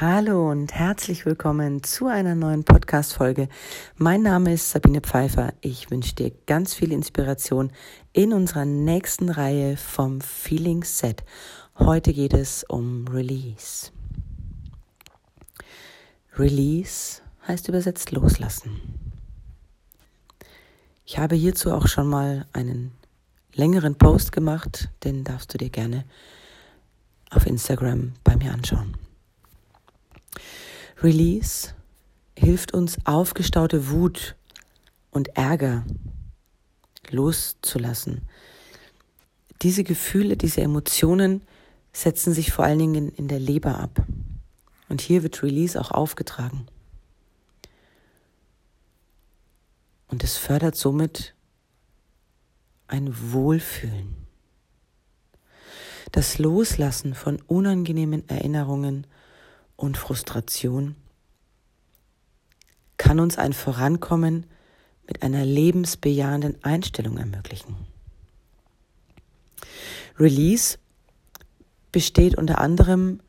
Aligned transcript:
Hallo 0.00 0.50
und 0.50 0.74
herzlich 0.74 1.24
willkommen 1.24 1.84
zu 1.84 2.08
einer 2.08 2.34
neuen 2.34 2.64
Podcast-Folge. 2.64 3.48
Mein 3.96 4.22
Name 4.22 4.54
ist 4.54 4.68
Sabine 4.68 5.00
Pfeiffer. 5.00 5.52
Ich 5.60 5.88
wünsche 5.88 6.16
dir 6.16 6.32
ganz 6.46 6.74
viel 6.74 6.90
Inspiration 6.90 7.70
in 8.12 8.32
unserer 8.32 8.64
nächsten 8.64 9.28
Reihe 9.28 9.76
vom 9.76 10.20
Feeling 10.20 10.82
Set. 10.82 11.22
Heute 11.78 12.12
geht 12.12 12.34
es 12.34 12.64
um 12.64 13.06
Release. 13.06 13.92
Release 16.36 17.22
heißt 17.46 17.68
übersetzt 17.68 18.10
loslassen. 18.10 18.80
Ich 21.06 21.18
habe 21.18 21.36
hierzu 21.36 21.70
auch 21.70 21.86
schon 21.86 22.08
mal 22.08 22.48
einen 22.52 22.90
längeren 23.52 23.94
Post 23.94 24.32
gemacht, 24.32 24.88
den 25.04 25.22
darfst 25.22 25.54
du 25.54 25.58
dir 25.58 25.70
gerne 25.70 26.04
auf 27.30 27.46
Instagram 27.46 28.14
bei 28.24 28.34
mir 28.34 28.52
anschauen. 28.52 28.96
Release 31.02 31.74
hilft 32.36 32.72
uns, 32.74 32.98
aufgestaute 33.04 33.90
Wut 33.90 34.36
und 35.10 35.36
Ärger 35.36 35.84
loszulassen. 37.10 38.22
Diese 39.62 39.84
Gefühle, 39.84 40.36
diese 40.36 40.60
Emotionen 40.60 41.42
setzen 41.92 42.34
sich 42.34 42.52
vor 42.52 42.64
allen 42.64 42.78
Dingen 42.78 43.08
in, 43.08 43.28
der 43.28 43.38
Leber 43.38 43.78
ab. 43.78 44.04
Und 44.88 45.00
hier 45.00 45.22
wird 45.22 45.42
Release 45.42 45.80
auch 45.80 45.90
aufgetragen. 45.90 46.66
Und 50.08 50.22
es 50.22 50.36
fördert 50.36 50.76
somit 50.76 51.34
ein 52.88 53.32
Wohlfühlen. 53.32 54.14
Das 56.12 56.38
Loslassen 56.38 57.14
von 57.14 57.40
unangenehmen 57.46 58.28
Erinnerungen 58.28 59.06
und 59.76 59.96
Frustration 59.96 60.96
kann 62.96 63.20
uns 63.20 63.38
ein 63.38 63.52
Vorankommen 63.52 64.46
mit 65.06 65.22
einer 65.22 65.44
lebensbejahenden 65.44 66.62
Einstellung 66.64 67.18
ermöglichen. 67.18 67.76
Release 70.18 70.78
besteht 71.92 72.36
unter 72.36 72.58
anderem 72.58 73.20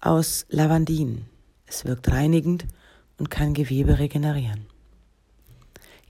aus 0.00 0.46
Lavandin. 0.48 1.26
Es 1.66 1.84
wirkt 1.84 2.10
reinigend 2.10 2.66
und 3.18 3.30
kann 3.30 3.54
Gewebe 3.54 3.98
regenerieren. 3.98 4.66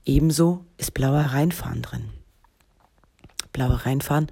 Ebenso 0.05 0.65
ist 0.77 0.93
blauer 0.93 1.21
Reinfahren 1.21 1.81
drin. 1.81 2.09
Blauer 3.53 3.85
Reinfahren 3.85 4.31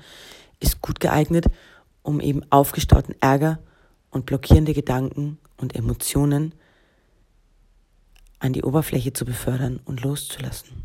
ist 0.60 0.82
gut 0.82 1.00
geeignet, 1.00 1.46
um 2.02 2.20
eben 2.20 2.44
aufgestauten 2.52 3.16
Ärger 3.22 3.60
und 4.12 4.26
blockierende 4.26 4.74
Gedanken 4.74 5.40
und 5.58 5.76
Emotionen 5.76 6.54
an 8.40 8.54
die 8.54 8.64
Oberfläche 8.64 9.14
zu 9.14 9.26
befördern 9.26 9.80
und 9.86 10.02
loszulassen. 10.02 10.84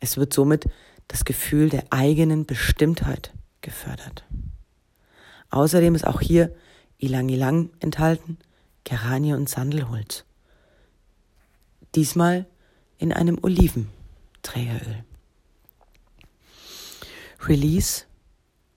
Es 0.00 0.16
wird 0.16 0.32
somit 0.32 0.66
das 1.08 1.24
Gefühl 1.24 1.68
der 1.68 1.84
eigenen 1.90 2.46
Bestimmtheit 2.46 3.32
gefördert. 3.60 4.24
Außerdem 5.50 5.94
ist 5.94 6.06
auch 6.06 6.20
hier 6.20 6.54
Ilang 6.98 7.28
Ilang 7.28 7.70
enthalten, 7.80 8.38
Geranie 8.84 9.34
und 9.34 9.48
Sandelholz. 9.48 10.24
Diesmal 11.94 12.46
in 12.98 13.12
einem 13.12 13.38
Oliventrägeröl. 13.42 15.04
Release 17.40 18.04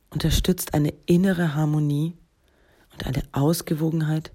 unterstützt 0.09 0.73
eine 0.73 0.93
innere 1.05 1.53
Harmonie 1.53 2.17
und 2.95 3.05
eine 3.05 3.23
Ausgewogenheit 3.33 4.31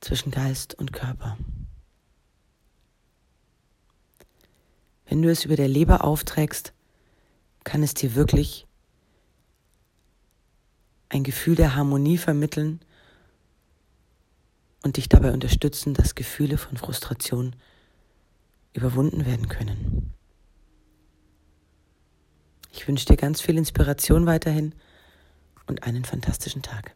zwischen 0.00 0.30
Geist 0.30 0.74
und 0.74 0.92
Körper. 0.92 1.38
Wenn 5.06 5.22
du 5.22 5.30
es 5.30 5.44
über 5.44 5.56
der 5.56 5.68
Leber 5.68 6.04
aufträgst, 6.04 6.72
kann 7.64 7.82
es 7.82 7.94
dir 7.94 8.14
wirklich 8.14 8.66
ein 11.08 11.24
Gefühl 11.24 11.54
der 11.54 11.74
Harmonie 11.74 12.18
vermitteln 12.18 12.80
und 14.82 14.96
dich 14.96 15.08
dabei 15.08 15.32
unterstützen, 15.32 15.94
dass 15.94 16.14
Gefühle 16.14 16.58
von 16.58 16.76
Frustration 16.76 17.54
überwunden 18.72 19.26
werden 19.26 19.48
können. 19.48 20.12
Ich 22.70 22.88
wünsche 22.88 23.06
dir 23.06 23.16
ganz 23.16 23.40
viel 23.40 23.58
Inspiration 23.58 24.26
weiterhin 24.26 24.74
und 25.66 25.82
einen 25.84 26.04
fantastischen 26.04 26.62
Tag. 26.62 26.94